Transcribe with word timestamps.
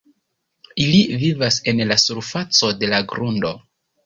Ili 0.85 1.01
vivas 1.23 1.59
en 1.73 1.83
la 1.91 1.99
surfaco 2.05 2.73
de 2.81 2.91
la 2.97 3.03
grundo. 3.15 3.55